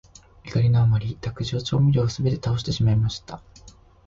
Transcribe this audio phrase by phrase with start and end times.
[0.45, 3.39] 怒りのあまり、卓上調味料をすべて倒してしまいました。